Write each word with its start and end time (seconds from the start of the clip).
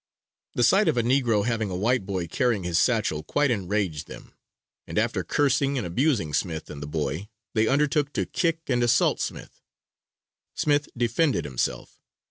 The 0.55 0.63
sight 0.63 0.87
of 0.87 0.97
a 0.97 1.03
negro 1.03 1.45
having 1.45 1.69
a 1.69 1.75
white 1.75 2.07
boy 2.07 2.25
carrying 2.27 2.63
his 2.63 2.79
satchel 2.79 3.21
quite 3.21 3.51
enraged 3.51 4.07
them, 4.07 4.33
and 4.87 4.97
after 4.97 5.23
cursing 5.23 5.77
and 5.77 5.85
abusing 5.85 6.33
Smith 6.33 6.71
and 6.71 6.81
the 6.81 6.87
boy, 6.87 7.29
they 7.53 7.67
undertook 7.67 8.11
to 8.13 8.25
kick 8.25 8.61
and 8.67 8.81
assault 8.81 9.19
Smith. 9.19 9.61
Smith 10.55 10.89
defended 10.97 11.45
himself. 11.45 11.99